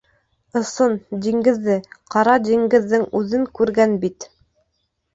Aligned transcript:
Ысын 0.61 0.95
диңгеҙҙе, 1.25 1.77
Ҡара 2.17 2.39
диңгеҙҙең 2.49 3.07
үҙен 3.23 3.49
күргән 3.61 3.99
бит... 4.07 4.31